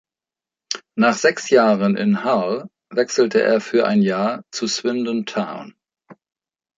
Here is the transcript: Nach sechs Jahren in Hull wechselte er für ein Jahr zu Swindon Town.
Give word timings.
Nach 0.95 1.13
sechs 1.13 1.51
Jahren 1.51 1.95
in 1.95 2.23
Hull 2.25 2.67
wechselte 2.89 3.39
er 3.43 3.61
für 3.61 3.85
ein 3.85 4.01
Jahr 4.01 4.41
zu 4.49 4.65
Swindon 4.67 5.27
Town. 5.27 5.75